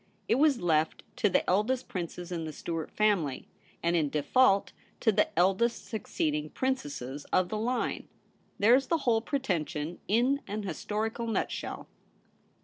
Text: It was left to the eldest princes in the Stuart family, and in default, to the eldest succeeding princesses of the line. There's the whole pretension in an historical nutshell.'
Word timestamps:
It 0.27 0.39
was 0.39 0.59
left 0.61 1.03
to 1.17 1.29
the 1.29 1.47
eldest 1.47 1.87
princes 1.87 2.31
in 2.31 2.43
the 2.45 2.51
Stuart 2.51 2.89
family, 2.89 3.47
and 3.83 3.95
in 3.95 4.09
default, 4.09 4.71
to 4.99 5.11
the 5.11 5.27
eldest 5.37 5.85
succeeding 5.85 6.49
princesses 6.49 7.25
of 7.25 7.49
the 7.49 7.59
line. 7.59 8.07
There's 8.57 8.87
the 8.87 9.05
whole 9.05 9.21
pretension 9.21 9.99
in 10.07 10.41
an 10.47 10.63
historical 10.63 11.27
nutshell.' 11.27 11.87